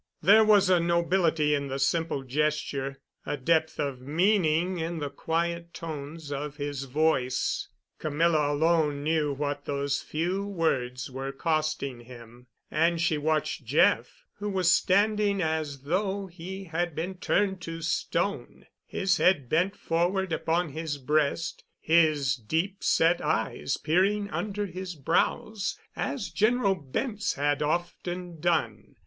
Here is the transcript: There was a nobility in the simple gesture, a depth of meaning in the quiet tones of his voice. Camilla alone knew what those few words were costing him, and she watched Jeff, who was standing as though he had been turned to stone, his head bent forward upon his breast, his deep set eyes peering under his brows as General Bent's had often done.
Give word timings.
There 0.23 0.43
was 0.43 0.67
a 0.67 0.79
nobility 0.79 1.53
in 1.53 1.67
the 1.67 1.77
simple 1.77 2.23
gesture, 2.23 2.99
a 3.23 3.37
depth 3.37 3.79
of 3.79 4.01
meaning 4.01 4.79
in 4.79 4.97
the 4.97 5.11
quiet 5.11 5.75
tones 5.75 6.31
of 6.31 6.55
his 6.57 6.85
voice. 6.85 7.67
Camilla 7.99 8.51
alone 8.51 9.03
knew 9.03 9.31
what 9.31 9.65
those 9.65 10.01
few 10.01 10.43
words 10.43 11.11
were 11.11 11.31
costing 11.31 11.99
him, 11.99 12.47
and 12.71 12.99
she 12.99 13.19
watched 13.19 13.63
Jeff, 13.63 14.23
who 14.39 14.49
was 14.49 14.71
standing 14.71 15.39
as 15.39 15.81
though 15.81 16.25
he 16.25 16.63
had 16.63 16.95
been 16.95 17.13
turned 17.17 17.61
to 17.61 17.83
stone, 17.83 18.65
his 18.87 19.17
head 19.17 19.49
bent 19.49 19.75
forward 19.75 20.33
upon 20.33 20.69
his 20.69 20.97
breast, 20.97 21.63
his 21.79 22.35
deep 22.35 22.83
set 22.83 23.21
eyes 23.23 23.77
peering 23.77 24.31
under 24.31 24.65
his 24.65 24.95
brows 24.95 25.77
as 25.95 26.31
General 26.31 26.73
Bent's 26.73 27.33
had 27.35 27.61
often 27.61 28.39
done. 28.39 28.95